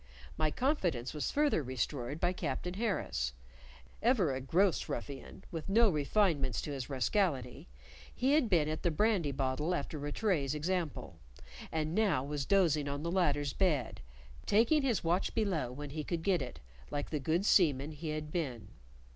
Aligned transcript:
My 0.35 0.49
confidence 0.49 1.13
was 1.13 1.29
further 1.29 1.61
restored 1.61 2.19
by 2.19 2.33
Captain 2.33 2.73
Harris; 2.73 3.33
ever 4.01 4.33
a 4.33 4.41
gross 4.41 4.89
ruffian, 4.89 5.43
with 5.51 5.69
no 5.69 5.91
refinements 5.91 6.59
to 6.61 6.71
his 6.71 6.89
rascality, 6.89 7.67
he 8.11 8.31
had 8.31 8.49
been 8.49 8.67
at 8.67 8.81
the 8.81 8.89
brandy 8.89 9.31
bottle 9.31 9.75
after 9.75 9.99
Rattray's 9.99 10.55
example; 10.55 11.19
and 11.71 11.93
now 11.93 12.23
was 12.23 12.47
dozing 12.47 12.87
on 12.89 13.03
the 13.03 13.11
latter's 13.11 13.53
bed, 13.53 14.01
taking 14.47 14.81
his 14.81 15.03
watch 15.03 15.35
below 15.35 15.71
when 15.71 15.91
he 15.91 16.03
could 16.03 16.23
get 16.23 16.41
it, 16.41 16.59
like 16.89 17.11
the 17.11 17.19
good 17.19 17.45
seaman 17.45 17.91
he 17.91 18.09
had 18.09 18.31
been. 18.31 18.69